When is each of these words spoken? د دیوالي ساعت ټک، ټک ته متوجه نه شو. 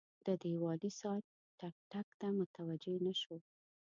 د 0.25 0.27
دیوالي 0.43 0.91
ساعت 0.99 1.25
ټک، 1.59 1.75
ټک 1.91 2.07
ته 2.19 2.27
متوجه 2.39 2.95
نه 3.05 3.13
شو. 3.21 3.37